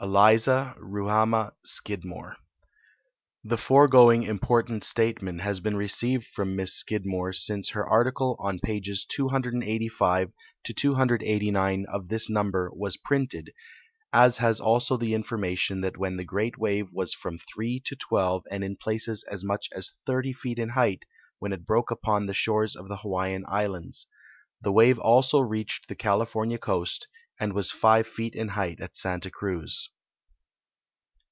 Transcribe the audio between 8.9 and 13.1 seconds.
285 289 of this number was